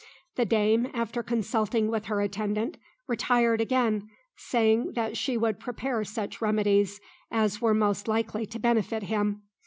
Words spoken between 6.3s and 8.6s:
remedies as were most likely to